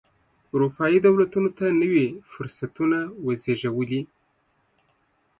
اروپايي 0.53 0.97
دولتونو 1.07 1.49
ته 1.57 1.65
نوي 1.81 2.07
فرصتونه 2.31 2.99
وزېږولې. 3.25 4.01